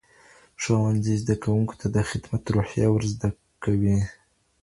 ښوونځی 0.61 1.13
زدهکوونکو 1.21 1.73
ته 1.81 1.87
د 1.95 1.97
خدمت 2.09 2.43
روحیه 2.55 2.87
ورزده 2.91 3.29
کوي. 3.63 3.97